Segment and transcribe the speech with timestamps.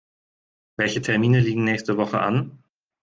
[0.77, 2.63] Welche Termine liegen nächste Woche an?